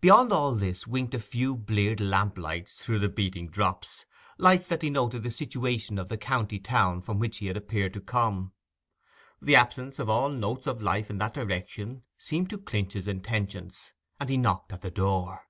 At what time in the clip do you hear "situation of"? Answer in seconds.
5.30-6.08